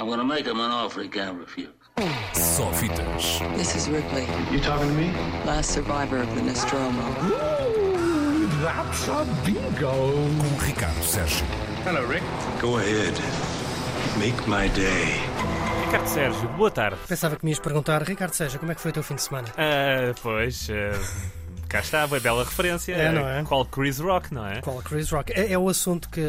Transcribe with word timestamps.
I'm 0.00 0.08
gonna 0.08 0.24
make 0.24 0.46
him 0.46 0.58
an 0.60 0.70
offer 0.70 1.02
he 1.02 1.08
can't 1.10 1.38
refuse. 1.38 1.68
Só 2.32 2.72
fitas. 2.72 3.40
This 3.54 3.76
is 3.76 3.86
Ripley, 3.86 4.26
You 4.50 4.58
talking 4.58 4.88
to 4.88 4.94
me? 4.94 5.12
last 5.44 5.72
survivor 5.72 6.22
of 6.22 6.34
the 6.34 6.40
Nostromo. 6.40 7.02
That's 8.62 9.08
a 9.08 9.26
bingo. 9.44 9.92
Com 10.38 10.66
Ricardo 10.66 11.02
Sérgio. 11.02 11.44
Hello, 11.84 12.02
Rick. 12.06 12.22
Go 12.62 12.78
ahead. 12.78 13.12
Make 14.18 14.40
my 14.48 14.68
day. 14.70 15.20
Ricardo 15.84 16.08
Sérgio, 16.08 16.48
boa 16.56 16.70
tarde. 16.70 16.96
Pensava 17.06 17.36
que 17.36 17.44
me 17.44 17.50
ias 17.50 17.60
perguntar, 17.60 18.02
Ricardo 18.02 18.32
Seja, 18.34 18.58
como 18.58 18.72
é 18.72 18.74
que 18.74 18.80
foi 18.80 18.92
o 18.92 18.94
teu 18.94 19.02
fim 19.02 19.16
de 19.16 19.22
semana? 19.22 19.48
Ah, 19.58 20.14
pois, 20.22 20.68
ah, 20.70 20.98
cá 21.70 21.80
está, 21.80 22.04
uma 22.04 22.18
bela 22.20 22.44
referência. 22.44 22.92
É, 22.94 23.12
não 23.12 23.26
é? 23.28 23.42
Qual 23.44 23.64
Chris 23.64 23.98
Rock, 24.00 24.34
não 24.34 24.46
é? 24.46 24.60
Qual 24.60 24.82
Chris 24.82 25.10
Rock? 25.10 25.32
É, 25.32 25.52
é 25.52 25.58
o 25.58 25.68
assunto 25.68 26.08
que 26.10 26.20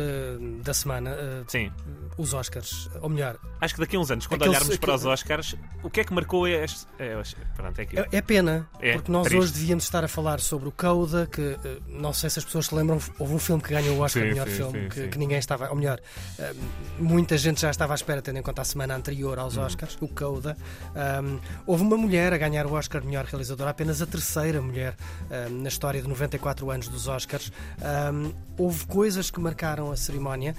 da 0.63 0.73
semana, 0.73 1.09
eh, 1.11 1.43
Sim. 1.47 1.71
os 2.17 2.33
Oscars, 2.33 2.89
ou 3.01 3.09
melhor, 3.09 3.37
Acho 3.59 3.75
que 3.75 3.81
daqui 3.81 3.95
a 3.95 3.99
uns 3.99 4.09
anos, 4.09 4.25
quando 4.25 4.41
Aquele- 4.41 4.55
olharmos 4.57 4.77
para 4.77 4.95
os 4.95 5.05
Oscars, 5.05 5.55
o 5.83 5.89
que 5.89 5.99
é 5.99 6.03
que 6.03 6.11
marcou 6.13 6.47
este. 6.47 6.87
É, 6.97 7.15
pronto, 7.55 7.79
é 7.79 7.83
é, 7.83 8.17
é 8.17 8.21
pena, 8.21 8.67
É, 8.79 8.93
porque 8.93 9.11
nós 9.11 9.27
triste. 9.27 9.39
hoje 9.43 9.53
devíamos 9.53 9.83
estar 9.83 10.03
a 10.03 10.07
falar 10.07 10.39
sobre 10.39 10.67
o 10.67 10.71
Coda, 10.71 11.27
que 11.31 11.57
eh, 11.63 11.77
não 11.87 12.11
sei 12.11 12.29
se 12.31 12.39
as 12.39 12.45
pessoas 12.45 12.65
se 12.67 12.73
lembram, 12.75 12.99
houve 13.19 13.33
um 13.35 13.37
filme 13.39 13.61
que 13.61 13.69
ganhou 13.69 13.97
o 13.97 14.01
Oscar 14.01 14.23
Sim, 14.23 14.29
de 14.29 14.33
melhor 14.33 14.47
sim, 14.47 14.55
filme, 14.55 14.81
sim, 14.81 14.89
que, 14.89 15.07
que 15.09 15.17
ninguém 15.19 15.37
estava, 15.37 15.69
ou 15.69 15.75
melhor, 15.75 15.99
eh, 16.39 16.53
muita 16.97 17.37
gente 17.37 17.61
já 17.61 17.69
estava 17.69 17.93
à 17.93 17.95
espera, 17.95 18.19
tendo 18.21 18.39
em 18.39 18.41
conta 18.41 18.63
a 18.63 18.65
semana 18.65 18.95
anterior 18.95 19.37
aos 19.37 19.57
Uhum. 19.57 19.65
Oscars, 19.65 19.95
o 20.01 20.07
Coda. 20.07 20.57
Um, 21.23 21.39
houve 21.67 21.83
uma 21.83 21.97
mulher 21.97 22.33
a 22.33 22.37
ganhar 22.39 22.65
o 22.65 22.73
Oscar 22.73 22.99
de 23.01 23.07
melhor 23.07 23.25
realizadora, 23.25 23.69
apenas 23.69 24.01
a 24.01 24.07
terceira 24.07 24.59
mulher 24.59 24.95
na 25.49 25.69
história 25.69 26.01
de 26.01 26.07
94 26.07 26.69
anos 26.69 26.87
dos 26.87 27.07
Oscars. 27.07 27.51
Houve 28.57 28.85
coisas 28.85 29.31
que 29.31 29.39
marcaram 29.39 29.91
a 29.91 29.97
cerimónia. 29.97 30.55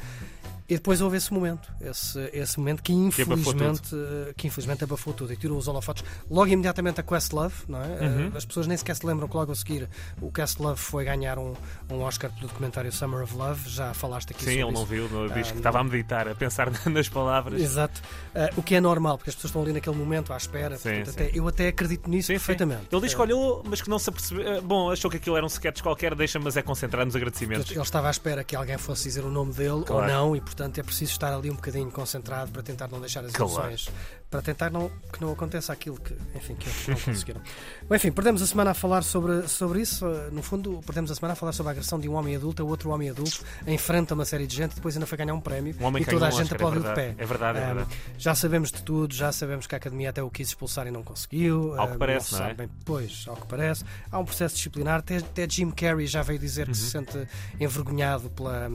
E 0.72 0.76
depois 0.76 1.02
houve 1.02 1.18
esse 1.18 1.30
momento, 1.34 1.70
esse, 1.82 2.18
esse 2.32 2.58
momento 2.58 2.82
que 2.82 2.94
infelizmente, 2.94 3.94
eh, 3.94 4.32
que 4.36 4.46
infelizmente 4.46 4.84
abafou 4.84 5.12
tudo 5.12 5.30
e 5.32 5.36
tirou 5.36 5.58
os 5.58 5.68
holofotes. 5.68 6.02
Logo 6.30 6.48
imediatamente 6.50 6.98
a 6.98 7.02
Questlove, 7.02 7.54
não 7.68 7.82
é? 7.82 7.86
Uhum. 7.88 8.30
Eh, 8.34 8.38
As 8.38 8.44
pessoas 8.46 8.66
nem 8.66 8.76
sequer 8.76 8.96
se 8.96 9.04
lembram 9.04 9.28
que 9.28 9.36
logo 9.36 9.52
a 9.52 9.54
seguir 9.54 9.86
o 10.20 10.32
Questlove 10.32 10.78
foi 10.80 11.04
ganhar 11.04 11.38
um, 11.38 11.52
um 11.90 12.00
Oscar 12.00 12.30
pelo 12.32 12.48
documentário 12.48 12.90
Summer 12.90 13.22
of 13.22 13.34
Love. 13.36 13.68
Já 13.68 13.92
falaste 13.92 14.30
aqui 14.32 14.44
Sim, 14.44 14.60
sobre 14.60 14.62
ele 14.62 14.72
não 14.72 14.84
viu, 14.86 15.08
não, 15.10 15.28
diz 15.28 15.48
Ah, 15.48 15.52
que 15.52 15.58
estava 15.58 15.80
a 15.80 15.84
meditar, 15.84 16.26
a 16.26 16.34
pensar 16.34 16.70
nas 16.90 17.08
palavras. 17.08 17.60
Exato. 17.60 18.00
Eh, 18.34 18.50
o 18.56 18.62
que 18.62 18.74
é 18.74 18.80
normal, 18.80 19.18
porque 19.18 19.28
as 19.28 19.34
pessoas 19.36 19.50
estão 19.50 19.60
ali 19.62 19.74
naquele 19.74 19.96
momento 19.96 20.32
à 20.32 20.36
espera. 20.38 20.76
Sim, 20.78 20.82
portanto, 20.88 21.14
sim. 21.14 21.22
até- 21.24 21.38
eu 21.38 21.46
até 21.48 21.68
acredito 21.68 22.08
nisso 22.08 22.28
Sim, 22.28 22.32
perfeitamente. 22.34 22.86
Ele 22.90 23.00
diz 23.02 23.12
que 23.12 23.20
Eh, 23.20 23.24
olhou, 23.24 23.62
mas 23.68 23.82
que 23.82 23.90
não 23.90 23.98
se 23.98 24.08
apercebeu. 24.08 24.56
ah, 24.56 24.60
Bom, 24.62 24.90
achou 24.90 25.10
que 25.10 25.18
aquilo 25.18 25.36
era 25.36 25.44
um 25.44 25.48
sketch 25.48 25.82
qualquer, 25.82 26.14
deixa, 26.14 26.38
mas 26.38 26.56
é 26.56 26.62
concentrar 26.62 27.04
nos 27.04 27.14
agradecimentos. 27.14 27.70
Ele 27.70 27.80
estava 27.82 28.08
à 28.08 28.10
espera 28.10 28.42
que 28.42 28.56
alguém 28.56 28.78
fosse 28.78 29.04
dizer 29.04 29.22
o 29.24 29.30
nome 29.30 29.52
dele 29.52 29.82
Claro. 29.84 30.02
ou 30.02 30.06
não, 30.08 30.36
e 30.36 30.40
portanto 30.40 30.61
é 30.80 30.82
preciso 30.82 31.12
estar 31.12 31.32
ali 31.32 31.50
um 31.50 31.54
bocadinho 31.54 31.90
concentrado 31.90 32.50
para 32.50 32.62
tentar 32.62 32.88
não 32.88 33.00
deixar 33.00 33.24
as 33.24 33.32
Claro. 33.32 33.52
emoções, 33.52 33.88
para 34.30 34.40
tentar 34.42 34.70
não, 34.70 34.90
que 35.12 35.20
não 35.20 35.30
aconteça 35.32 35.72
aquilo 35.72 35.98
que, 36.00 36.14
enfim, 36.34 36.54
que 36.54 36.68
outros 36.68 36.88
não 36.88 36.96
conseguiram. 37.14 37.40
Bom, 37.88 37.94
enfim, 37.94 38.10
perdemos 38.12 38.40
a 38.42 38.46
semana 38.46 38.70
a 38.70 38.74
falar 38.74 39.02
sobre, 39.02 39.46
sobre 39.48 39.80
isso. 39.82 40.06
No 40.32 40.42
fundo, 40.42 40.80
perdemos 40.86 41.10
a 41.10 41.14
semana 41.14 41.32
a 41.32 41.36
falar 41.36 41.52
sobre 41.52 41.70
a 41.70 41.72
agressão 41.72 41.98
de 41.98 42.08
um 42.08 42.14
homem 42.14 42.34
adulto 42.36 42.62
a 42.62 42.66
outro 42.66 42.90
homem 42.90 43.10
adulto, 43.10 43.42
enfrenta 43.66 44.14
uma 44.14 44.24
série 44.24 44.46
de 44.46 44.56
gente 44.56 44.72
e 44.72 44.74
depois 44.76 44.96
ainda 44.96 45.06
foi 45.06 45.18
ganhar 45.18 45.34
um 45.34 45.40
prémio 45.40 45.74
Um 45.80 45.98
e 45.98 46.04
toda 46.04 46.26
a 46.26 46.28
um 46.28 46.32
gente 46.32 46.42
Oscar, 46.52 46.52
é 46.52 46.54
aplaudiu 46.64 46.82
de 46.82 46.94
pé. 46.94 47.14
É 47.18 47.26
verdade, 47.26 47.58
é 47.58 47.62
Um, 47.62 47.66
verdade. 47.74 47.96
já 48.18 48.34
sabemos 48.34 48.70
de 48.72 48.82
tudo, 48.82 49.14
já 49.14 49.30
sabemos 49.32 49.66
que 49.66 49.74
a 49.74 49.78
Academia 49.78 50.10
até 50.10 50.22
o 50.22 50.30
quis 50.30 50.48
expulsar 50.48 50.86
e 50.86 50.90
não 50.90 51.02
conseguiu. 51.02 51.74
Ao 51.78 51.88
que 51.88 51.94
Um, 51.94 51.98
parece, 51.98 52.26
se 52.34 52.40
não 52.40 52.46
é? 52.46 52.54
bem 52.54 52.68
Pois, 52.84 53.24
ao 53.28 53.36
que 53.36 53.46
parece. 53.46 53.84
Há 54.10 54.18
um 54.18 54.24
processo 54.24 54.54
disciplinar. 54.56 55.00
Até, 55.00 55.18
até 55.18 55.48
Jim 55.48 55.70
Carrey 55.70 56.06
já 56.06 56.22
veio 56.22 56.38
dizer 56.38 56.66
que 56.68 56.74
se 56.76 56.84
Uhum. 56.96 57.04
sente 57.04 57.28
envergonhado 57.60 58.30
pela, 58.30 58.70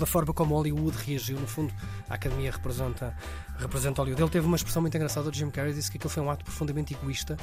pela 0.00 0.06
forma 0.06 0.32
como 0.32 0.54
Hollywood 0.54 0.96
reagiu. 1.04 1.38
No 1.38 1.46
fundo, 1.46 1.72
a 2.08 2.14
Academia 2.14 2.50
representa, 2.50 3.14
representa 3.58 4.00
Hollywood. 4.00 4.22
Ele 4.22 4.30
teve 4.30 4.46
uma 4.46 4.56
expressão 4.56 4.80
muito 4.80 4.96
engraçada. 4.96 5.28
O 5.28 5.32
Jim 5.32 5.50
Carrey 5.50 5.74
disse 5.74 5.90
que 5.90 5.98
aquilo 5.98 6.10
foi 6.10 6.22
um 6.22 6.30
ato 6.30 6.42
profundamente 6.44 6.94
egoísta 6.94 7.36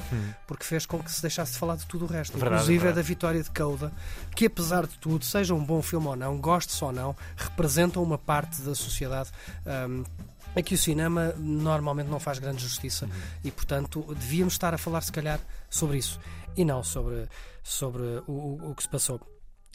porque 0.46 0.64
fez 0.64 0.84
com 0.84 0.98
que 1.00 1.10
se 1.10 1.22
deixasse 1.22 1.52
de 1.52 1.58
falar 1.58 1.76
de 1.76 1.86
tudo 1.86 2.04
o 2.04 2.08
resto. 2.08 2.36
Hum. 2.36 2.40
Verdade, 2.40 2.62
Inclusive 2.62 2.78
verdade. 2.78 2.98
é 2.98 3.02
da 3.02 3.06
vitória 3.06 3.42
de 3.42 3.50
Coda, 3.50 3.92
que 4.34 4.46
apesar 4.46 4.86
de 4.86 4.98
tudo, 4.98 5.24
seja 5.24 5.54
um 5.54 5.64
bom 5.64 5.80
filme 5.80 6.06
ou 6.08 6.16
não, 6.16 6.36
goste-se 6.38 6.82
ou 6.82 6.90
não, 6.92 7.14
representam 7.36 8.02
uma 8.02 8.18
parte 8.18 8.60
da 8.62 8.74
sociedade. 8.74 9.30
hum, 9.88 10.02
a 10.56 10.62
que 10.62 10.74
o 10.74 10.78
cinema 10.78 11.34
normalmente 11.36 12.08
não 12.08 12.18
faz 12.18 12.38
grande 12.40 12.60
justiça 12.62 13.04
Uhum. 13.04 13.10
e, 13.44 13.50
portanto, 13.52 14.02
devíamos 14.18 14.54
estar 14.54 14.72
a 14.74 14.78
falar, 14.78 15.02
se 15.02 15.12
calhar, 15.12 15.38
sobre 15.70 15.98
isso 15.98 16.18
e 16.56 16.64
não 16.64 16.82
sobre, 16.82 17.28
sobre 17.62 18.02
o- 18.26 18.70
o 18.70 18.74
que 18.74 18.82
se 18.82 18.88
passou. 18.88 19.20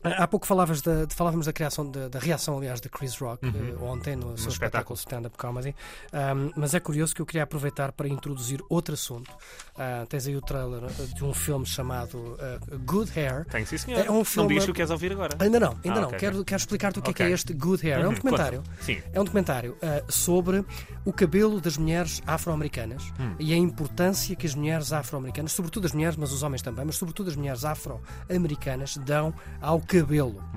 Há 0.03 0.28
pouco 0.28 0.46
falavas 0.46 0.81
da, 0.81 1.08
falávamos 1.09 1.46
da, 1.46 1.53
criação, 1.53 1.90
da, 1.90 2.09
da 2.09 2.19
reação, 2.19 2.58
aliás, 2.58 2.81
de 2.81 2.90
Chris 2.90 3.18
Rock 3.18 3.46
eh, 3.47 3.52
ontem 3.81 4.16
no 4.18 4.38
seu 4.38 4.50
espetáculo. 4.50 4.96
espetáculo 4.96 4.97
stand-up 4.97 5.38
comedy. 5.38 5.75
Um, 6.14 6.52
mas 6.58 6.74
é 6.74 6.80
curioso 6.81 7.16
que 7.16 7.22
eu 7.22 7.25
queria 7.25 7.44
aproveitar 7.44 7.91
para 7.94 8.08
introduzir 8.08 8.62
outro 8.69 8.94
assunto. 8.96 9.31
Ah, 9.78 10.06
tens 10.09 10.28
aí 10.28 10.36
o 10.36 10.42
trailer 10.42 10.84
eh, 10.84 11.03
de 11.16 11.24
um 11.24 11.34
filme 11.34 11.66
chamado 11.66 12.38
ah, 12.40 12.59
Good 12.86 13.18
Hair. 13.18 13.46
Tenho 13.46 13.66
sim, 13.66 13.78
senhor. 13.78 14.06
É 14.06 14.12
um 14.12 14.16
Não 14.18 14.25
filme- 14.25 14.50
me 14.50 14.56
diz 14.56 14.66
que 14.66 14.72
o 14.72 14.74
queres 14.74 14.92
ouvir 14.92 15.13
agora. 15.13 15.38
Ainda 15.40 15.58
não, 15.59 15.78
ainda 15.84 15.97
Ah, 16.00 16.02
não. 16.02 16.08
ok, 16.09 16.19
quero, 16.19 16.36
ok. 16.36 16.46
quero 16.46 16.59
explicar-te 16.59 17.00
o 17.00 17.02
que 17.02 17.12
é 17.12 17.13
que 17.13 17.24
é 17.24 17.31
este 17.31 17.53
Good 17.53 17.88
Hair. 17.88 18.00
É 18.00 18.03
um 18.03 18.09
Uhum, 18.09 18.13
documentário. 18.16 18.63
Sim. 18.81 19.02
É 19.13 19.22
um 19.22 19.24
documentário 19.24 19.78
ah, 19.81 20.03
sobre 20.09 20.66
o 21.06 21.13
cabelo 21.13 21.62
das 21.62 21.78
mulheres 21.78 22.22
afro-americanas 22.28 23.03
Hum. 23.19 23.36
e 23.40 23.53
a 23.53 23.58
importância 23.58 24.36
que 24.36 24.46
as 24.46 24.53
mulheres 24.53 24.92
afro-americanas, 24.92 25.53
sobretudo 25.53 25.86
as 25.86 25.94
mulheres, 25.94 26.18
mas 26.18 26.31
os 26.34 26.44
homens 26.44 26.62
também, 26.62 26.84
mas 26.84 26.97
sobretudo 26.97 27.30
as 27.30 27.36
mulheres 27.38 27.63
afro-americanas, 27.63 28.97
dão 28.97 29.34
ao 29.62 29.80
cabelo. 29.80 29.93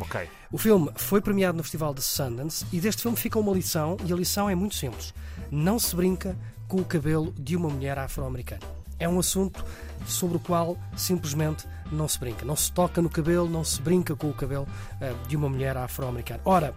Ok. 0.01 0.29
O 0.51 0.59
filme 0.59 0.91
foi 0.97 1.21
premiado 1.21 1.57
no 1.57 1.63
Festival 1.63 1.93
de 1.93 2.03
Sundance 2.03 2.65
e 2.73 2.81
deste 2.81 3.03
filme 3.03 3.17
fica 3.17 3.39
uma 3.39 3.53
lição, 3.53 3.97
e 4.05 4.13
a 4.13 4.17
lição 4.17 4.49
é 4.49 4.55
muito 4.55 4.75
simples: 4.75 5.13
não 5.51 5.79
se 5.79 5.95
brinca 5.95 6.37
com 6.69 6.79
o 6.79 6.85
cabelo 6.85 7.33
de 7.39 7.57
uma 7.57 7.69
mulher 7.69 7.99
afro-americana. 7.99 8.63
É 8.99 9.09
um 9.09 9.19
assunto 9.19 9.65
sobre 10.07 10.37
o 10.39 10.41
qual 10.41 10.79
simplesmente 10.97 11.67
não 11.93 12.09
se 12.09 12.19
brinca. 12.19 12.45
Não 12.45 12.57
se 12.57 12.73
toca 12.73 13.03
no 13.03 13.11
cabelo, 13.11 13.49
não 13.49 13.63
se 13.63 13.81
brinca 13.81 14.17
com 14.17 14.31
o 14.31 14.35
cabelo 14.35 14.67
eh, 15.01 15.15
de 15.29 15.37
uma 15.37 15.49
mulher 15.49 15.77
afro-americana. 15.77 16.41
Ora, 16.45 16.75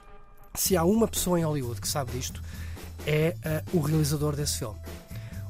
se 0.53 0.75
há 0.75 0.83
uma 0.83 1.07
pessoa 1.07 1.39
em 1.39 1.43
Hollywood 1.43 1.79
que 1.79 1.87
sabe 1.87 2.11
disto, 2.11 2.41
é 3.05 3.35
eh, 3.43 3.63
o 3.73 3.79
realizador 3.79 4.35
desse 4.35 4.59
filme. 4.59 4.79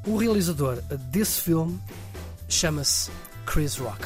O 0.05 0.17
realizador 0.17 0.77
eh, 0.89 0.97
desse 0.97 1.41
filme 1.41 1.79
chama-se 2.47 3.09
Chris 3.45 3.77
Rock. 3.77 4.05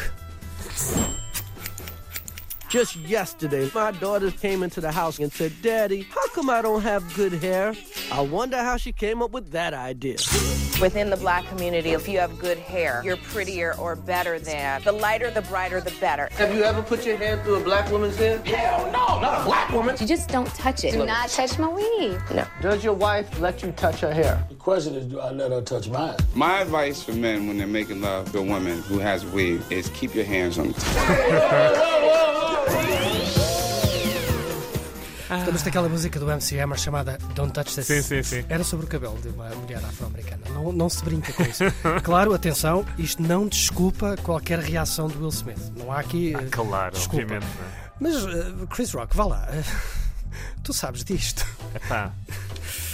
Just 2.73 2.95
yesterday, 2.95 3.69
my 3.75 3.91
daughter 3.91 4.31
came 4.31 4.63
into 4.63 4.81
the 4.81 4.91
house 4.91 5.19
and 5.19 5.31
said, 5.31 5.53
Daddy, 5.61 6.07
how 6.09 6.28
come 6.29 6.50
I 6.50 6.63
don't 6.63 6.81
have 6.81 7.13
good 7.13 7.34
hair? 7.34 7.75
I 8.12 8.22
wonder 8.22 8.58
how 8.58 8.78
she 8.78 8.91
came 8.91 9.22
up 9.22 9.31
with 9.31 9.52
that 9.52 9.74
idea. 9.74 10.18
Within 10.81 11.09
the 11.09 11.18
black 11.18 11.46
community, 11.46 11.91
if 11.91 12.08
you 12.08 12.19
have 12.19 12.38
good 12.40 12.58
hair, 12.58 13.02
you're 13.06 13.18
prettier 13.18 13.75
or 13.80 13.96
better 13.96 14.40
than. 14.40 14.81
The 14.84 14.91
lighter, 14.91 15.31
the 15.31 15.41
brighter, 15.44 15.81
the 15.81 15.94
better. 16.00 16.28
Have 16.31 16.53
you 16.53 16.64
ever 16.64 16.81
put 16.81 17.06
your 17.06 17.18
hand 17.18 17.41
through 17.44 17.56
a 17.56 17.64
black 17.64 17.91
woman's 17.91 18.18
hair? 18.18 18.40
Hell 18.40 18.86
no, 18.88 19.19
not 19.19 19.41
a 19.41 19.46
black 19.46 19.72
woman. 19.72 19.96
You 20.00 20.08
just 20.08 20.30
don't 20.30 20.53
touch 20.56 20.84
it. 20.84 20.91
Do 20.91 21.06
not 21.06 21.30
touch 21.30 21.58
my 21.58 21.68
weave. 21.68 22.22
No. 22.34 22.46
Does 22.62 22.84
your 22.84 22.94
wife 22.94 23.40
let 23.40 23.64
you 23.64 23.72
touch 23.72 24.00
her 24.02 24.14
hair? 24.14 24.44
The 24.50 24.56
question 24.56 24.96
is, 24.96 25.06
do 25.06 25.20
I 25.20 25.31
let 25.31 25.52
her 25.52 25.62
touch 25.62 25.90
mine? 25.90 26.18
My 26.35 26.62
advice 26.62 27.03
for 27.03 27.14
men 27.14 27.47
when 27.47 27.58
they're 27.58 27.68
making 27.68 28.02
love 28.02 28.31
to 28.34 28.40
a 28.40 28.44
woman 28.44 28.81
who 28.84 29.00
has 29.00 29.25
weave 29.25 29.72
is 29.72 29.90
keep 29.90 30.14
your 30.14 30.25
hands 30.25 30.59
on 30.59 30.70
the 30.70 33.03
Estamos 35.23 35.61
daquela 35.63 35.89
música 35.89 36.19
do 36.19 36.29
MC 36.29 36.59
Hammer 36.59 36.78
chamada 36.78 37.17
Don't 37.35 37.51
Touch 37.53 37.73
This. 37.75 37.88
Sim, 37.88 38.01
sim, 38.01 38.23
sim. 38.23 38.45
Era 38.50 38.63
sobre 38.63 38.85
o 38.85 38.89
cabelo 38.89 39.17
de 39.22 39.29
uma 39.29 39.50
mulher 39.50 39.78
afro-americana. 39.84 40.41
Não, 40.50 40.72
não 40.72 40.89
se 40.89 41.03
brinca 41.03 41.31
com 41.34 41.44
isso. 41.44 41.63
claro, 42.03 42.34
atenção, 42.34 42.85
isto 42.97 43.22
não 43.22 43.47
desculpa 43.47 44.16
qualquer 44.23 44.59
reação 44.59 45.07
do 45.07 45.19
Will 45.19 45.29
Smith. 45.29 45.72
Não 45.78 45.91
há 45.91 46.00
aqui. 46.00 46.34
eh, 46.35 46.47
Claro, 46.51 46.94
desculpa. 46.95 47.23
obviamente. 47.23 47.50
não 48.00 48.09
é? 48.09 48.13
Mas, 48.13 48.25
eh, 48.25 48.66
Chris 48.69 48.91
Rock, 48.94 49.16
vá 49.16 49.25
lá. 49.25 49.47
tu 50.63 50.73
sabes 50.73 51.03
disto. 51.03 51.45
Epá. 51.75 52.11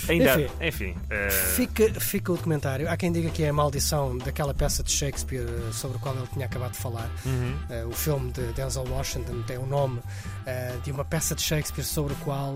Ainda, 0.09 0.41
Enfim. 0.41 0.49
enfim. 0.61 0.95
eh, 1.09 1.29
Fica, 1.29 1.99
fica 1.99 2.31
o 2.31 2.35
documentário. 2.35 2.89
Há 2.89 2.97
quem 2.97 3.11
diga 3.11 3.29
que 3.29 3.43
é 3.43 3.49
a 3.49 3.53
maldição 3.53 4.17
daquela 4.17 4.53
peça 4.53 4.81
de 4.83 4.91
Shakespeare 4.91 5.45
eh, 5.47 5.71
sobre 5.71 5.97
a 5.97 5.99
qual 5.99 6.15
ele 6.15 6.27
tinha 6.33 6.45
acabado 6.45 6.71
de 6.71 6.77
falar. 6.79 7.09
Uhum. 7.25 7.55
Eh, 7.69 7.85
o 7.85 7.91
filme 7.91 8.31
de 8.31 8.41
Denzel 8.53 8.85
Washington 8.89 9.41
tem 9.45 9.57
o 9.57 9.65
nome 9.65 9.99
eh, 10.45 10.73
de 10.83 10.91
uma 10.91 11.05
peça 11.05 11.35
de 11.35 11.41
Shakespeare 11.41 11.83
sobre 11.85 12.13
o 12.13 12.15
qual 12.17 12.55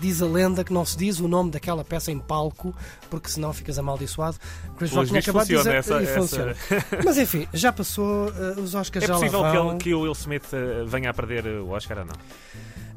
diz 0.00 0.20
a 0.22 0.26
lenda 0.26 0.64
que 0.64 0.72
não 0.72 0.84
se 0.84 0.96
diz 0.96 1.20
o 1.20 1.28
nome 1.28 1.50
daquela 1.50 1.84
peça 1.84 2.10
em 2.10 2.18
palco 2.18 2.74
porque 3.10 3.28
senão 3.28 3.52
ficas 3.52 3.78
amaldiçoado. 3.78 4.36
Chris 4.76 4.90
Rock 4.92 5.08
tinha 5.08 5.20
vistos 5.20 5.28
acabado 5.28 5.46
de 5.48 5.56
dizer 5.56 5.74
essa- 5.74 6.02
e 6.02 6.06
funciona. 6.06 6.56
Mas 7.04 7.18
enfim, 7.18 7.46
já 7.52 7.72
passou, 7.72 8.26
os 8.62 8.74
Oscars 8.74 9.04
é 9.04 9.06
já 9.08 9.14
possível 9.14 9.40
lá 9.40 9.50
que, 9.52 9.56
vão. 9.56 9.70
ele- 9.70 9.78
que 9.78 9.94
o 9.94 10.00
Will 10.00 10.12
Smith 10.12 10.44
venha 10.86 11.10
a 11.10 11.14
perder 11.14 11.46
o 11.46 11.68
Oscar 11.70 11.98
ou 11.98 12.04
não? 12.06 12.14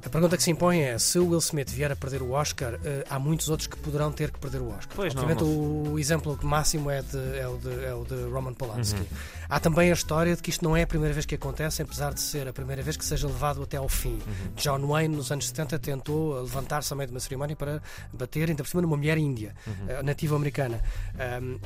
A 0.05 0.09
pergunta 0.09 0.37
que 0.37 0.43
se 0.43 0.51
impõe 0.51 0.81
é: 0.81 0.99
se 0.99 1.17
o 1.17 1.27
Will 1.29 1.39
Smith 1.39 1.69
vier 1.69 1.91
a 1.91 1.95
perder 1.95 2.21
o 2.21 2.31
Oscar, 2.31 2.79
eh, 2.83 3.03
há 3.09 3.17
muitos 3.17 3.49
outros 3.49 3.65
que 3.67 3.75
poderão 3.77 4.11
ter 4.11 4.29
que 4.31 4.39
perder 4.39 4.61
o 4.61 4.69
Oscar. 4.69 4.95
Pois, 4.95 5.13
não, 5.15 5.23
Obviamente, 5.23 5.43
não. 5.43 5.93
o 5.93 5.99
exemplo 5.99 6.37
máximo 6.43 6.91
é, 6.91 7.01
de- 7.01 7.37
é 7.39 7.47
o, 7.47 7.57
de, 7.57 7.83
é 7.85 7.93
o 7.93 8.05
de 8.05 8.15
Roman 8.31 8.53
Polanski. 8.53 8.99
Uhum. 8.99 9.05
Há 9.49 9.59
também 9.59 9.89
a 9.91 9.93
história 9.93 10.35
de 10.35 10.41
que 10.41 10.49
isto 10.49 10.63
não 10.63 10.75
é 10.75 10.83
a 10.83 10.87
primeira 10.87 11.13
vez 11.13 11.25
que 11.25 11.35
acontece, 11.35 11.81
apesar 11.81 12.13
de 12.13 12.19
ser 12.21 12.47
a 12.47 12.53
primeira 12.53 12.81
vez 12.81 12.97
que 12.97 13.05
seja 13.05 13.27
levado 13.27 13.61
até 13.63 13.77
ao 13.77 13.87
fim. 13.89 14.13
Uhum. 14.13 14.53
John 14.55 14.87
Wayne, 14.87 15.15
nos 15.15 15.31
anos 15.31 15.47
70, 15.47 15.77
tentou 15.79 16.39
levantar-se 16.41 16.91
a 16.93 16.95
meio 16.95 17.07
de 17.07 17.13
uma 17.13 17.19
cerimónia 17.19 17.55
para 17.55 17.81
bater, 18.13 18.49
ainda 18.49 18.63
por 18.63 18.69
cima, 18.69 18.81
numa 18.81 18.97
mulher 18.97 19.17
índia, 19.17 19.53
Uhum. 19.67 19.73
eh, 19.87 20.03
nativa 20.03 20.35
americana. 20.35 20.81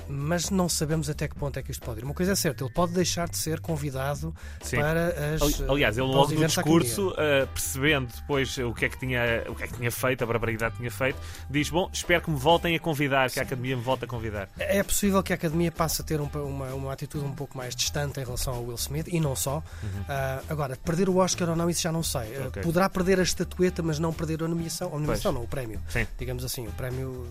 Mas 0.08 0.50
não 0.50 0.68
sabemos 0.70 1.10
até 1.10 1.28
que 1.28 1.36
ponto 1.36 1.58
é 1.60 1.64
que 1.64 1.72
isto 1.72 1.84
pode 1.86 2.00
ir. 2.00 2.04
Uma 2.04 2.14
coisa 2.14 2.32
é 2.34 2.36
certa, 2.36 2.64
ele 2.64 2.74
pode 2.74 2.94
deixar 2.94 3.28
de 3.30 3.38
ser 3.38 3.60
convidado 3.60 4.34
Sim. 4.62 4.78
para 4.78 5.08
as. 5.36 5.42
Ali- 5.42 5.70
Aliás, 5.70 5.98
ele 5.98 6.08
logo 6.08 6.34
no 6.34 6.46
discurso, 6.46 7.10
uh, 7.12 7.48
percebendo 7.54 8.14
depois 8.30 8.56
o 8.60 8.74
que, 8.76 8.86
é 8.86 8.90
que 8.90 8.98
tinha, 9.00 9.44
o 9.50 9.56
que 9.56 9.64
é 9.64 9.68
que 9.68 9.74
tinha 9.74 9.92
feito, 9.92 10.24
a 10.24 10.28
barbaridade 10.28 10.74
que 10.74 10.78
tinha 10.78 10.92
feito, 10.92 11.18
diz: 11.50 11.70
Bom, 11.72 11.90
espero 11.92 12.22
que 12.22 12.30
me 12.30 12.38
voltem 12.38 12.76
a 12.76 12.80
convidar, 12.80 13.32
que 13.32 13.40
a 13.40 13.44
academia 13.44 13.76
me 13.76 13.82
volte 13.82 14.06
a 14.06 14.08
convidar. 14.08 14.48
É 14.60 14.84
possível 14.84 15.24
que 15.24 15.34
a 15.34 15.36
academia 15.36 15.72
passe 15.72 16.02
a 16.02 16.06
ter 16.06 16.22
um 16.22 16.30
uma, 16.30 16.68
uma 16.76 16.94
atitude 16.94 17.26
um 17.26 17.34
pouco 17.34 17.58
mais 17.58 17.76
distante 17.76 18.20
em 18.20 18.24
relação 18.24 18.54
ao 18.54 18.64
Will 18.64 18.76
Smith 18.76 19.08
e 19.08 19.20
não 19.20 19.36
só. 19.36 19.64
Ah, 20.08 20.42
agora, 20.48 20.76
perder 20.78 21.10
o 21.10 21.18
Oscar 21.18 21.50
ou 21.50 21.56
não, 21.56 21.68
isso 21.72 21.82
já 21.82 21.92
não 21.92 22.04
sei. 22.04 22.36
Ah, 22.36 22.40
Uhum. 22.40 22.48
Ok. 22.50 22.62
Poderá 22.64 22.88
perder 22.90 23.20
a 23.20 23.24
estatueta, 23.24 23.82
mas 23.82 23.98
não 24.00 24.14
perder 24.14 24.44
a 24.44 24.48
nomeação. 24.48 24.90
A 24.90 25.00
nomeação 25.00 25.32
Pois. 25.34 25.36
não, 25.36 25.44
o 25.44 25.48
prémio. 25.48 25.82
Sim. 25.90 26.06
Digamos 26.18 26.44
assim, 26.46 26.68
o 26.68 26.72
prémio 26.72 27.26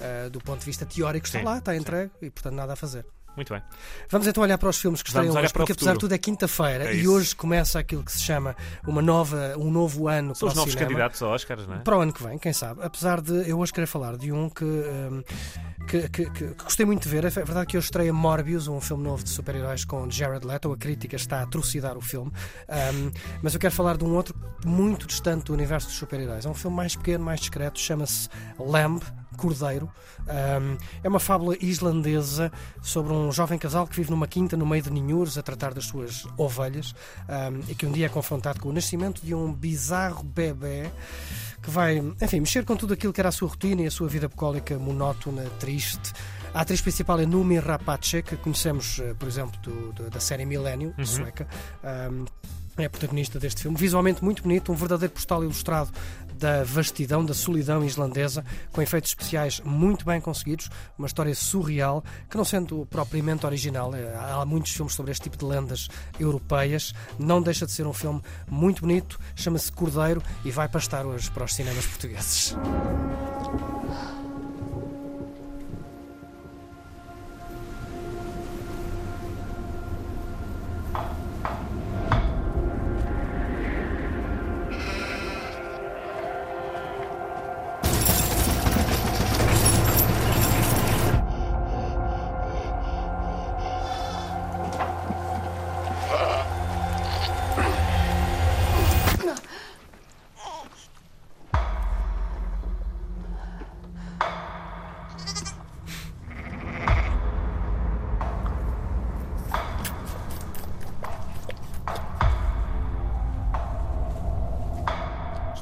ah, 0.00 0.28
do 0.30 0.40
ponto 0.40 0.60
de 0.60 0.64
vista 0.66 0.86
teórico 0.86 1.26
está 1.26 1.40
Sim, 1.40 1.44
lá, 1.44 1.58
está 1.58 1.72
sim. 1.72 1.78
entregue 1.80 2.10
e, 2.22 2.30
portanto, 2.30 2.54
nada 2.54 2.72
a 2.74 2.76
fazer. 2.76 3.04
Muito 3.36 3.52
bem. 3.52 3.62
Vamos 4.10 4.26
então 4.26 4.42
olhar 4.42 4.56
para 4.58 4.68
os 4.70 4.78
filmes 4.78 5.02
que 5.02 5.10
olhar 5.16 5.30
hoje, 5.30 5.52
porque 5.52 5.72
apesar 5.72 5.92
de 5.92 5.98
tudo 5.98 6.14
é 6.14 6.18
quinta-feira 6.18 6.84
É 6.86 6.94
e 6.96 7.06
hoje 7.06 7.36
começa 7.36 7.78
aquilo 7.78 8.02
que 8.02 8.10
se 8.10 8.20
chama 8.22 8.56
uma 8.86 9.02
nova, 9.02 9.54
um 9.58 9.70
novo 9.70 10.08
ano 10.08 10.34
São 10.34 10.48
para 10.48 10.52
os 10.52 10.54
novos 10.56 10.72
cinema. 10.72 10.88
candidatos 10.90 11.22
a 11.22 11.28
Oscars, 11.28 11.66
não 11.66 11.74
é? 11.74 11.78
Para 11.80 11.98
o 11.98 12.00
ano 12.00 12.12
que 12.12 12.22
vem, 12.22 12.38
quem 12.38 12.52
sabe. 12.54 12.80
Apesar 12.82 13.20
de 13.20 13.48
eu 13.48 13.58
hoje 13.58 13.72
querer 13.72 13.86
falar 13.86 14.16
de 14.16 14.32
um 14.32 14.48
que, 14.48 14.64
hum, 14.64 15.22
que, 15.86 16.08
que- 16.08 16.30
que- 16.30 16.54
que 16.54 16.62
gostei 16.64 16.86
muito 16.86 17.02
de 17.02 17.08
ver. 17.10 17.24
É 17.26 17.30
verdade 17.30 17.66
que 17.66 17.76
eu 17.76 17.80
estreia 17.80 18.12
Morbius, 18.12 18.68
um 18.68 18.80
filme 18.80 19.04
novo 19.04 19.22
de 19.22 19.28
super-heróis 19.30 19.84
com 19.84 20.10
Jared 20.10 20.46
Leto. 20.46 20.72
A 20.72 20.76
crítica 20.76 21.14
está 21.16 21.40
a 21.40 21.42
atrocidar 21.42 21.96
o 21.98 22.00
filme. 22.00 22.32
Hum, 22.94 23.10
mas 23.42 23.52
eu 23.54 23.60
quero 23.60 23.74
falar 23.74 23.96
de 23.98 24.04
um 24.04 24.14
outro 24.14 24.34
muito 24.64 25.06
distante 25.06 25.44
do 25.44 25.52
universo 25.52 25.88
dos 25.88 25.96
super-heróis. 25.96 26.46
É 26.46 26.48
um 26.48 26.54
filme 26.54 26.76
mais 26.76 26.96
pequeno, 26.96 27.24
mais 27.24 27.40
discreto. 27.40 27.78
Chama-se 27.78 28.28
Lamb. 28.58 29.02
Cordeiro. 29.36 29.88
Hum, 30.22 30.76
é 31.04 31.08
uma 31.08 31.20
fábula 31.20 31.56
islandesa 31.60 32.50
sobre 32.82 33.12
um 33.12 33.30
jovem 33.30 33.58
casal 33.58 33.86
que 33.86 33.94
vive 33.96 34.10
numa 34.10 34.26
quinta 34.26 34.56
no 34.56 34.66
meio 34.66 34.82
de 34.82 34.90
ninhures 34.90 35.38
a 35.38 35.42
tratar 35.42 35.72
das 35.72 35.84
suas 35.84 36.24
ovelhas 36.36 36.94
hum, 37.28 37.60
e 37.68 37.74
que 37.74 37.86
um 37.86 37.92
dia 37.92 38.06
é 38.06 38.08
confrontado 38.08 38.60
com 38.60 38.68
o 38.68 38.72
nascimento 38.72 39.20
de 39.24 39.34
um 39.34 39.52
bizarro 39.52 40.22
bebê 40.24 40.90
que 41.62 41.70
vai, 41.70 41.98
enfim, 42.20 42.40
mexer 42.40 42.64
com 42.64 42.76
tudo 42.76 42.94
aquilo 42.94 43.12
que 43.12 43.20
era 43.20 43.28
a 43.28 43.32
sua 43.32 43.48
rotina 43.48 43.82
e 43.82 43.86
a 43.86 43.90
sua 43.90 44.08
vida 44.08 44.28
bucólica 44.28 44.78
monótona, 44.78 45.44
triste. 45.58 46.12
A 46.54 46.60
atriz 46.62 46.80
principal 46.80 47.20
é 47.20 47.26
Numi 47.26 47.58
Rapace, 47.58 48.22
que 48.22 48.36
conhecemos, 48.36 48.98
eh, 49.00 49.14
por 49.18 49.28
exemplo, 49.28 49.60
do- 49.60 49.92
do- 49.92 50.10
da 50.10 50.20
série 50.20 50.46
Millennium, 50.46 50.92
Uhum. 50.96 51.04
sueca. 51.04 51.46
Um, 52.10 52.24
é 52.78 52.84
a 52.84 52.90
protagonista 52.90 53.38
deste 53.38 53.62
filme. 53.62 53.76
Visualmente 53.76 54.22
muito 54.24 54.42
bonito, 54.42 54.70
um 54.70 54.74
verdadeiro 54.74 55.12
postal 55.12 55.42
ilustrado 55.42 55.90
da 56.36 56.62
vastidão, 56.64 57.24
da 57.24 57.34
solidão 57.34 57.84
islandesa, 57.84 58.44
com 58.72 58.82
efeitos 58.82 59.10
especiais 59.10 59.60
muito 59.64 60.04
bem 60.04 60.20
conseguidos, 60.20 60.70
uma 60.98 61.06
história 61.06 61.34
surreal, 61.34 62.04
que 62.30 62.36
não 62.36 62.44
sendo 62.44 62.86
propriamente 62.86 63.46
original, 63.46 63.94
eh, 63.94 64.14
há 64.16 64.44
muitos 64.44 64.72
filmes 64.72 64.94
sobre 64.94 65.12
este 65.12 65.24
tipo 65.24 65.36
de 65.36 65.44
lendas 65.44 65.88
europeias, 66.18 66.94
não 67.18 67.42
deixa 67.42 67.66
de 67.66 67.72
ser 67.72 67.86
um 67.86 67.92
filme 67.92 68.20
muito 68.48 68.82
bonito, 68.82 69.18
chama-se 69.34 69.72
Cordeiro 69.72 70.22
e 70.44 70.50
vai 70.50 70.68
pastar 70.68 71.06
hoje 71.06 71.30
para 71.30 71.44
os 71.44 71.54
cinemas 71.54 71.86
portugueses. 71.86 72.54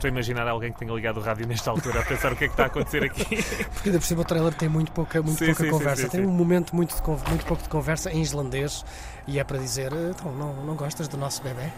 Estou 0.05 0.11
a 0.11 0.21
imaginar 0.21 0.47
alguém 0.47 0.71
que 0.71 0.79
tenha 0.79 0.93
ligado 0.93 1.17
o 1.17 1.23
rádio 1.23 1.47
nesta 1.47 1.71
altura 1.71 2.01
a 2.01 2.05
pensar 2.05 2.31
o 2.31 2.37
que 2.37 2.45
é 2.45 2.49
que 2.49 2.53
está 2.53 2.65
a 2.65 2.67
acontecer 2.67 3.05
aqui. 3.05 3.25
Porque 3.73 3.89
ainda 3.89 3.99
por 3.99 4.05
cima 4.05 4.21
o 4.21 4.25
trailer 4.27 4.53
tem 4.53 4.69
muito 4.69 4.93
pouca, 4.93 5.23
muito 5.23 5.39
Sim, 5.39 5.47
pouca 5.47 5.65
sim, 5.65 5.71
conversa. 5.71 6.03
sim, 6.03 6.09
tem 6.11 6.27
um 6.27 6.31
momento 6.31 6.77
muito, 6.77 6.95
de 6.95 7.31
muito 7.31 7.47
pouco 7.47 7.63
de 7.63 7.71
conversa 7.71 8.13
em 8.13 8.21
islandês 8.21 8.85
e 9.27 9.39
é 9.39 9.45
para 9.45 9.57
dizer: 9.57 9.91
então, 10.11 10.31
não, 10.33 10.53
não 10.63 10.75
gostas 10.77 11.09
do 11.09 11.17
nosso 11.17 11.43
bebê? 11.43 11.71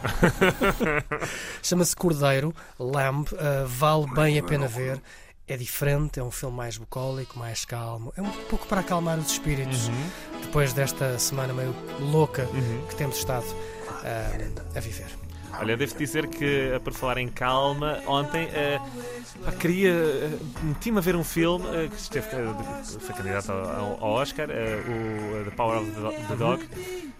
Chama-se 1.62 1.94
Cordeiro, 1.94 2.52
Lamb, 2.80 3.28
uh, 3.32 3.66
vale 3.66 4.06
bem 4.12 4.40
a 4.40 4.42
pena 4.42 4.66
ver. 4.66 5.00
É 5.46 5.56
diferente, 5.56 6.18
é 6.18 6.24
um 6.24 6.32
filme 6.32 6.56
mais 6.56 6.76
bucólico, 6.76 7.38
mais 7.38 7.64
calmo. 7.64 8.12
É 8.16 8.22
um 8.22 8.30
pouco 8.48 8.66
para 8.66 8.80
acalmar 8.80 9.16
os 9.20 9.30
espíritos 9.30 9.86
Uhum. 9.86 10.40
depois 10.42 10.72
desta 10.72 11.16
semana 11.20 11.52
meio 11.54 11.72
louca 12.00 12.48
que 12.88 12.96
temos 12.96 13.18
estado 13.18 13.46
uh, 13.46 14.76
a 14.76 14.80
viver. 14.80 15.25
Olha, 15.58 15.76
devo 15.76 15.96
dizer 15.96 16.26
que, 16.28 16.72
a 16.74 16.80
por 16.80 16.92
falar 16.92 17.18
em 17.18 17.28
calma, 17.28 17.98
ontem 18.06 18.48
eh, 18.52 18.78
pá, 19.44 19.52
queria. 19.52 19.90
eh, 19.90 20.38
Meti-me 20.62 20.98
a 20.98 21.00
ver 21.00 21.16
um 21.16 21.24
filme 21.24 21.64
eh, 21.74 21.88
que 21.88 21.96
esteve, 21.96 22.26
eh, 22.28 22.82
foi 23.00 23.14
candidato 23.14 23.50
ao, 23.52 23.98
ao 24.04 24.10
Oscar, 24.12 24.48
eh, 24.50 24.82
o 24.86 25.40
eh, 25.40 25.44
The 25.44 25.50
Power 25.56 25.78
of 25.80 25.90
the, 25.90 26.00
Do- 26.00 26.28
the 26.28 26.36
Dog. 26.36 26.64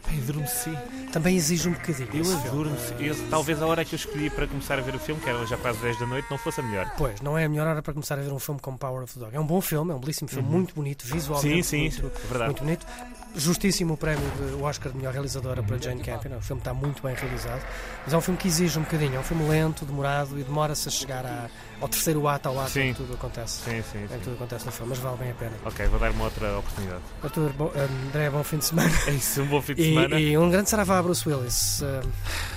Pá, 0.03 0.11
adormeci. 0.12 0.71
Também 1.12 1.35
exige 1.37 1.69
um 1.69 1.73
bocadinho. 1.73 2.09
Eu 2.15 2.37
adoro-me. 2.38 2.77
Eu- 3.06 3.17
Talvez 3.31 3.61
a 3.62 3.67
hora 3.67 3.85
que 3.85 3.94
eu 3.94 3.97
escolhi 3.97 4.29
para 4.31 4.47
começar 4.47 4.79
a 4.79 4.83
ver 4.83 4.94
o 4.94 4.99
filme, 4.99 5.21
que 5.21 5.29
era 5.31 5.44
já 5.47 5.56
quase 5.56 5.79
10 5.79 5.99
da 5.99 6.06
noite, 6.06 6.29
não 6.31 6.37
fosse 6.38 6.61
a 6.61 6.62
melhor. 6.62 6.93
Pois, 6.99 7.21
não 7.23 7.37
é 7.38 7.44
a 7.44 7.49
melhor 7.49 7.67
hora 7.67 7.83
para 7.83 7.93
começar 7.94 8.19
a 8.19 8.23
ver 8.23 8.33
um 8.33 8.38
filme 8.38 8.61
como 8.61 8.77
Power 8.79 9.03
of 9.03 9.15
the 9.15 9.21
Dog. 9.21 9.35
É 9.35 9.41
um 9.41 9.47
bom 9.47 9.61
filme, 9.61 9.93
é 9.93 9.94
um 9.94 9.99
belíssimo 9.99 10.29
filme, 10.29 10.49
muito 10.49 10.75
bonito, 10.75 11.06
visualmente 11.06 11.62
Sim, 11.65 11.91
sim, 11.91 12.00
muito, 12.03 12.06
é 12.06 12.27
verdade. 12.29 12.44
muito 12.44 12.62
bonito. 12.65 12.87
Justíssimo 13.35 13.94
o 13.94 13.97
prémio 13.99 14.25
do 14.50 14.62
Oscar 14.65 14.91
de 14.91 14.97
melhor 14.97 15.12
realizadora 15.12 15.62
para 15.62 15.77
Jane 15.77 16.00
Campion. 16.03 16.38
O 16.38 16.41
filme 16.41 16.61
está 16.61 16.73
muito 16.73 17.03
bem 17.03 17.15
realizado, 17.15 17.62
mas 18.05 18.15
é 18.15 18.17
um 18.17 18.21
filme 18.26 18.38
que 18.38 18.49
exige 18.49 18.78
um 18.78 18.82
bocadinho. 18.82 19.14
É 19.17 19.19
um 19.19 19.23
filme 19.23 19.49
lento, 19.49 19.84
demorado 19.84 20.38
e 20.38 20.43
demora-se 20.44 20.88
a 20.88 20.90
chegar 20.90 21.25
à- 21.26 21.49
ao 21.81 21.88
terceiro 21.88 22.26
ato, 22.28 22.49
ao 22.49 22.61
ato 22.61 22.70
Sim. 22.70 22.81
em 22.81 22.93
que 22.94 23.00
tudo 23.02 23.14
acontece. 23.14 23.62
Sim, 23.62 23.82
sim, 23.93 24.05
Em 24.05 24.08
sim. 24.08 24.19
tudo 24.23 24.34
acontece 24.34 24.67
no 24.67 24.73
filme, 24.73 24.90
mas 24.90 24.99
vale 24.99 25.17
bem 25.19 25.31
a 25.31 25.34
pena. 25.34 25.52
Ok, 25.64 25.87
vou 25.88 25.99
dar 25.99 26.11
uma 26.11 26.25
outra 26.25 26.58
oportunidade. 26.58 27.02
Arthur, 27.23 27.52
bom, 27.52 27.73
André, 28.08 28.30
bom 28.30 28.42
fim 28.45 28.59
de 28.59 28.64
semana. 28.66 28.90
É 29.06 29.11
isso, 29.12 29.42
um 29.42 29.47
bom 29.47 29.61
fim 29.62 29.75
de 29.75 29.83
E, 29.87 29.95
semana. 29.95 30.21
e 30.21 30.37
um 30.38 30.50
grande 30.50 30.68
saravá 30.71 30.99
a 30.99 31.02
Bruce 31.02 31.28
Willis. 31.28 31.80
Uh, 31.83 32.09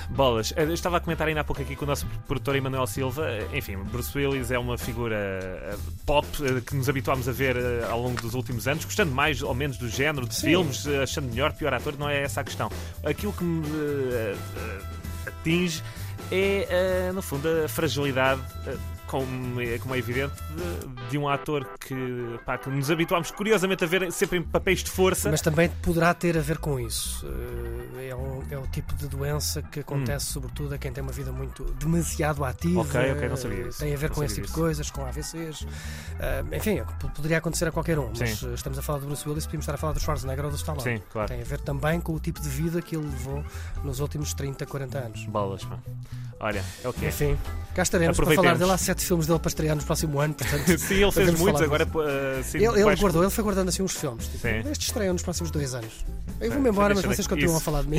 Bolas, 0.09 0.51
Eh, 0.55 0.63
eu 0.63 0.73
estava 0.73 0.97
a 0.97 0.99
comentar 0.99 1.27
ainda 1.27 1.41
há 1.41 1.43
pouco 1.43 1.61
aqui 1.61 1.75
com 1.75 1.85
o 1.85 1.87
nosso 1.87 2.05
produtor 2.27 2.55
Emanuel 2.55 2.87
Silva. 2.87 3.27
Eh, 3.29 3.47
Enfim, 3.53 3.77
Bruce 3.77 4.17
Willis 4.17 4.49
é 4.51 4.57
uma 4.57 4.77
figura 4.77 5.15
eh, 5.15 5.75
pop 6.05 6.27
eh, 6.43 6.61
que 6.65 6.75
nos 6.75 6.89
habituámos 6.89 7.27
a 7.29 7.31
ver 7.31 7.55
eh, 7.57 7.85
ao 7.89 8.01
longo 8.01 8.19
dos 8.21 8.33
últimos 8.33 8.67
anos, 8.67 8.85
gostando 8.85 9.11
mais 9.11 9.43
ou 9.43 9.53
menos 9.53 9.77
do 9.77 9.87
género 9.87 10.27
de 10.27 10.35
filmes, 10.35 10.87
eh, 10.87 11.03
achando 11.03 11.27
melhor, 11.27 11.53
pior 11.53 11.73
ator, 11.75 11.95
não 11.97 12.09
é 12.09 12.23
essa 12.23 12.41
a 12.41 12.43
questão. 12.43 12.71
Aquilo 13.05 13.33
que 13.33 13.43
me 13.43 13.63
eh, 13.67 14.35
eh, 14.57 14.98
atinge 15.29 15.81
é, 16.31 16.67
eh, 16.69 17.11
no 17.13 17.21
fundo, 17.21 17.47
a 17.65 17.67
fragilidade. 17.67 18.41
eh, 18.67 18.75
como 19.09 19.59
é, 19.59 19.79
como 19.79 19.95
é 19.95 19.97
evidente, 19.97 20.35
de, 20.55 21.09
de 21.09 21.17
um 21.17 21.27
ator 21.27 21.67
que, 21.79 21.95
pá, 22.45 22.59
que 22.59 22.69
nos 22.69 22.91
habituámos 22.91 23.31
curiosamente 23.31 23.83
a 23.83 23.87
ver 23.87 24.11
sempre 24.11 24.37
em 24.37 24.43
papéis 24.43 24.83
de 24.83 24.91
força. 24.91 25.31
Mas 25.31 25.41
também 25.41 25.67
poderá 25.81 26.13
ter 26.13 26.37
a 26.37 26.41
ver 26.41 26.59
com 26.59 26.79
isso. 26.79 27.25
É, 28.09 28.15
um- 28.15 28.43
é 28.49 28.57
o 28.57 28.65
tipo 28.67 28.93
de 28.95 29.07
doença 29.07 29.61
que 29.61 29.79
acontece 29.81 30.25
sobretudo 30.25 30.73
a 30.75 30.77
quem 30.77 30.91
tem 30.91 31.01
uma 31.03 31.11
vida 31.11 31.31
muito 31.31 31.63
demasiado 31.79 32.43
ativa. 32.43 32.79
Hum. 32.79 32.83
Ok, 32.83 33.11
ok, 33.11 33.29
não 33.29 33.37
sabia 33.37 33.67
isso. 33.67 33.79
Tem 33.79 33.93
a 33.93 33.97
ver 33.97 34.09
Não 34.09 34.15
com 34.15 34.23
esse 34.23 34.35
tipo 34.35 34.47
de 34.47 34.51
isso. 34.51 34.59
coisas, 34.59 34.91
com 34.91 35.05
AVCs. 35.05 35.67
Eh, 36.19 36.43
enfim, 36.57 36.79
é 36.79 36.83
poderia 37.15 37.37
acontecer 37.37 37.67
a 37.67 37.71
qualquer 37.71 37.97
um. 37.99 38.11
Mas 38.17 38.37
Sim. 38.39 38.49
eh, 38.49 38.53
estamos 38.53 38.77
a 38.79 38.81
falar 38.81 38.99
do 38.99 39.05
Bruce 39.07 39.27
Willis, 39.27 39.45
podemos 39.45 39.63
estar 39.63 39.75
a 39.75 39.77
falar 39.77 39.93
do 39.93 39.99
Schwarzenegger 39.99 40.45
ou 40.45 40.51
do 40.51 40.57
Stallone. 40.57 40.83
Sim, 40.83 41.03
claro. 41.11 41.27
Tem 41.27 41.41
a 41.41 41.43
ver 41.45 41.59
também 41.61 41.99
com 42.01 42.13
o 42.13 42.19
tipo 42.19 42.41
de 42.41 42.49
vida 42.49 42.81
que 42.81 42.95
ele 42.95 43.05
levou 43.05 43.43
nos 43.83 43.99
últimos 43.99 44.33
30, 44.33 44.65
40 44.65 44.97
anos. 44.97 45.25
Bolas, 45.25 45.63
pá. 45.63 45.77
Olha, 46.41 46.63
é 46.83 46.87
o 46.87 46.93
que 46.93 47.05
é. 47.05 47.09
Enfim, 47.09 47.37
cá 47.75 47.83
estaremos 47.83 48.15
para 48.15 48.33
falar 48.33 48.57
dele. 48.57 48.71
Há 48.71 48.77
sete 48.77 49.03
filmes 49.05 49.27
dele 49.27 49.39
para 49.39 49.49
estrear 49.49 49.75
no 49.75 49.83
próximo 49.83 50.19
ano, 50.21 50.33
portanto. 50.33 50.65
Sim, 50.79 50.95
ele 51.03 51.11
fez 51.11 51.37
muitos, 51.37 51.61
agora 51.61 51.85
uh, 51.85 52.43
sim, 52.43 52.59
Ele, 52.59 52.81
ele 52.81 52.95
guardou, 52.95 53.21
ele 53.23 53.29
foi 53.31 53.43
guardando 53.43 53.67
assim 53.67 53.83
uns 53.83 53.93
filmes. 53.95 54.27
Tipo, 54.27 54.47
este 54.47 54.87
estreia 54.87 55.11
nos 55.11 55.21
próximos 55.21 55.51
dois 55.51 55.73
anos. 55.73 56.05
Eu 56.39 56.51
vou-me 56.53 56.69
embora, 56.69 56.95
mas 56.95 57.03
vocês 57.03 57.27
continuam 57.27 57.55
a 57.55 57.57
isso. 57.57 57.65
falar 57.65 57.81
de 57.81 57.89
mim. 57.89 57.98